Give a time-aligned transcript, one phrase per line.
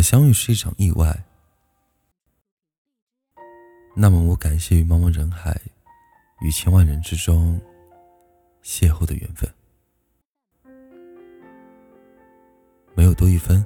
[0.00, 1.24] 相遇是一场意外，
[3.94, 5.60] 那么我感谢于茫茫人海
[6.40, 7.60] 与千万人之中
[8.62, 9.52] 邂逅的缘分，
[12.94, 13.64] 没有多一分，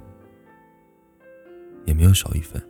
[1.84, 2.62] 也没有少一分，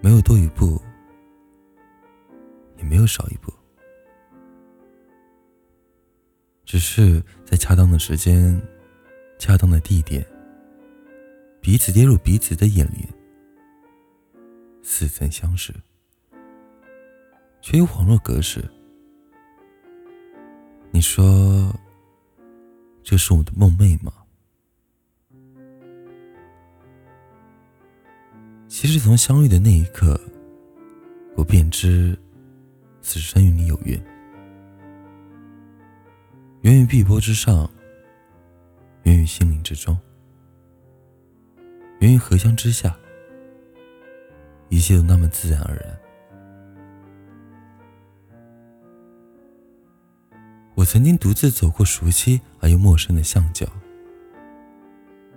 [0.00, 0.80] 没有多一步，
[2.76, 3.52] 也没有少一步，
[6.64, 8.60] 只是在恰当的时间、
[9.38, 10.24] 恰当的地点。
[11.64, 13.08] 彼此跌入彼此的眼帘，
[14.82, 15.72] 似曾相识，
[17.62, 18.62] 却又恍若隔世。
[20.90, 21.74] 你说，
[23.02, 24.12] 这是我的梦寐吗？
[28.68, 30.20] 其实从相遇的那一刻，
[31.34, 32.14] 我便知
[33.00, 33.98] 此生与你有缘，
[36.60, 37.66] 缘于碧波之上，
[39.04, 39.98] 缘于心灵之中。
[42.04, 42.94] 源于荷香之下，
[44.68, 45.98] 一切都那么自然而然。
[50.74, 53.66] 我曾经独自走过熟悉而又陌生的巷角，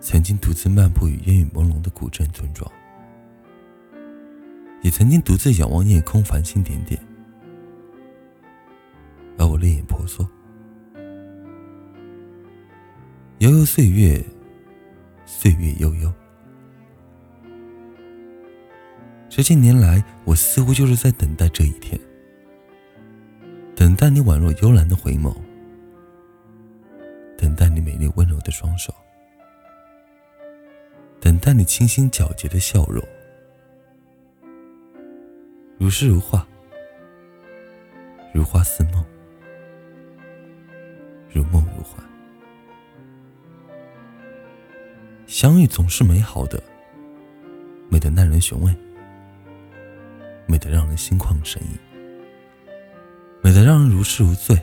[0.02, 2.70] 曾经独自漫步于烟雨朦胧的古镇村庄，
[4.82, 7.00] 也曾经独自仰望夜空繁星点点，
[9.38, 10.30] 而我泪眼婆娑。
[13.38, 14.22] 悠悠岁月，
[15.26, 16.14] 岁月悠悠。
[19.38, 21.96] 这些年来，我似乎就是在等待这一天，
[23.76, 25.32] 等待你宛若幽兰的回眸，
[27.38, 28.92] 等待你美丽温柔的双手，
[31.20, 33.08] 等待你清新皎洁的笑容，
[35.78, 36.44] 如诗如画，
[38.34, 39.06] 如花似梦，
[41.30, 42.04] 如梦如幻。
[45.28, 46.60] 相遇总是美好的，
[47.88, 48.76] 美得耐人寻味。
[50.48, 51.78] 美得让人心旷神怡，
[53.42, 54.58] 美得让人如痴如醉。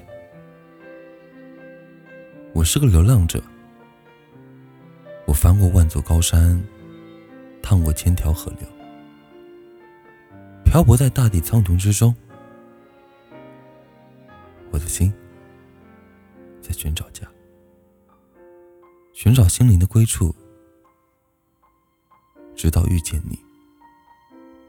[2.54, 3.42] 我是个流浪者，
[5.26, 6.58] 我翻过万座高山，
[7.62, 8.66] 趟过千条河流，
[10.64, 12.14] 漂泊在大地苍穹之中。
[14.70, 15.12] 我的心
[16.62, 17.28] 在寻找家，
[19.12, 20.34] 寻找心灵的归处，
[22.56, 23.38] 直到遇见你。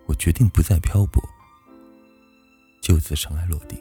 [0.05, 1.21] 我决定不再漂泊，
[2.81, 3.77] 就此尘埃落定。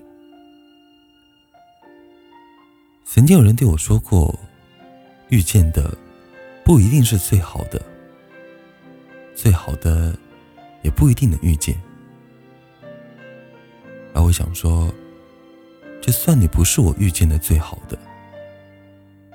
[3.04, 4.38] 曾经有人对我说过，
[5.28, 5.96] 遇见的
[6.64, 7.80] 不一定是最好的，
[9.34, 10.18] 最好的
[10.82, 11.78] 也不一定能遇见。
[14.14, 14.92] 而我想说，
[16.00, 17.98] 就算你不是我遇见的最好的，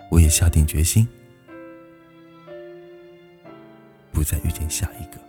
[0.09, 1.07] 我也下定决心，
[4.11, 5.21] 不再遇见下一个。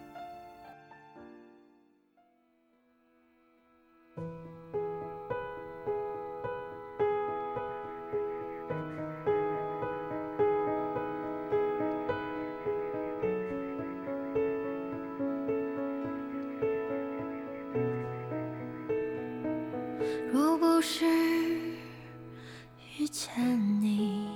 [23.00, 23.32] 遇见
[23.80, 24.28] 你，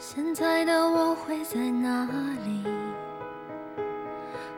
[0.00, 2.04] 现在的我会在哪
[2.44, 2.64] 里？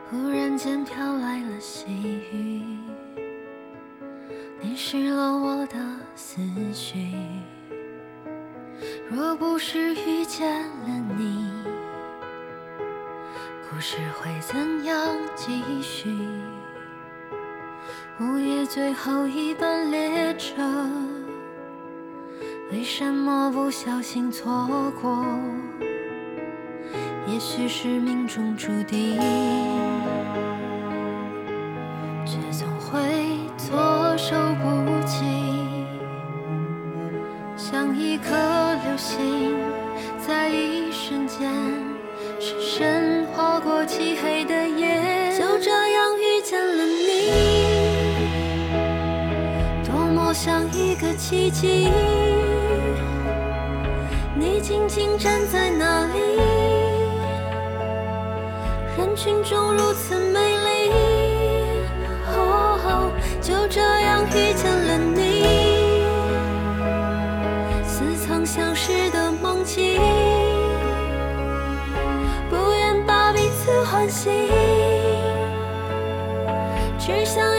[0.09, 1.85] 忽然间飘来了细
[2.33, 2.79] 雨，
[4.59, 5.75] 淋湿了我的
[6.15, 6.41] 思
[6.73, 7.13] 绪。
[9.07, 11.51] 若不是遇见了你，
[13.69, 16.09] 故事会怎样继续？
[18.19, 20.55] 午夜最后一班列车，
[22.69, 24.67] 为什么不小心错
[25.01, 25.25] 过？
[27.25, 29.17] 也许是命中注定，
[32.25, 32.99] 却总会
[33.57, 34.67] 措手不
[35.05, 35.23] 及，
[37.55, 38.35] 像一颗
[38.83, 39.55] 流星，
[40.25, 41.49] 在一瞬间
[42.39, 47.31] 深深划过漆黑的夜，就这样遇见了你。
[49.85, 51.89] 多么像一个奇迹，
[54.39, 56.19] 你静静站在那里，
[58.95, 60.91] 人群中如此美丽。
[62.35, 63.11] 哦，
[63.41, 65.43] 就这样遇见了你，
[67.83, 69.99] 似曾相识的梦境，
[72.49, 74.31] 不愿把彼此唤醒，
[76.99, 77.56] 只想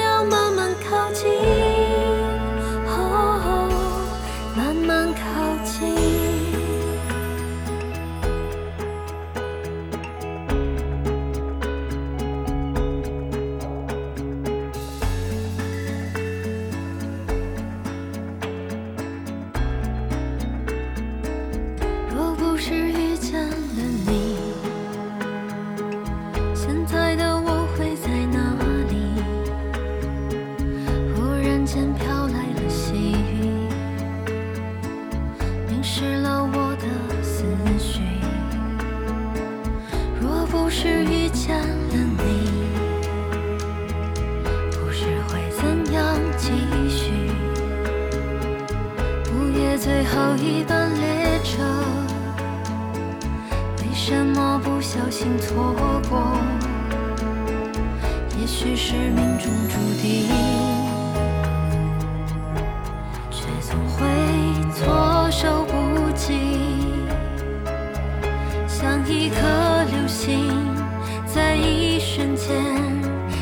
[49.58, 51.62] 夜最后一班列车，
[53.78, 55.74] 为什么不小心错
[56.08, 56.38] 过？
[58.40, 60.28] 也许是命中注定，
[63.32, 64.06] 却总会
[64.72, 66.38] 措手不及，
[68.68, 69.36] 像一颗
[69.90, 70.52] 流星，
[71.26, 72.54] 在一瞬间，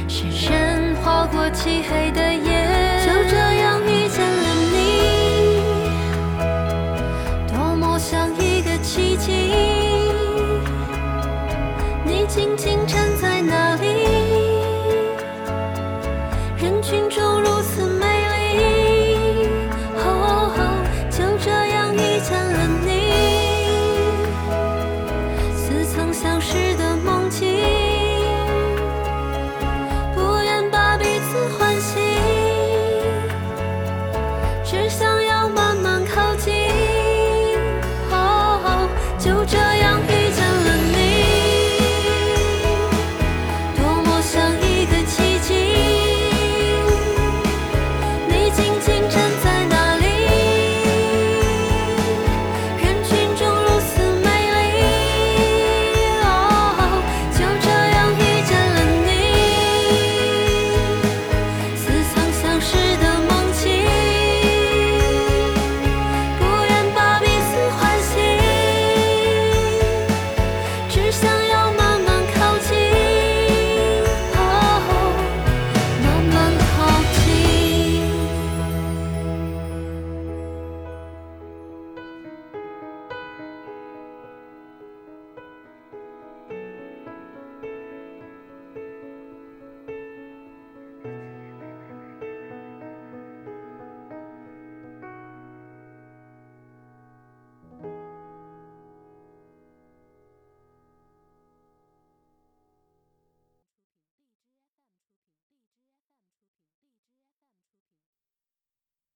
[0.08, 2.55] 深深划过漆黑的夜。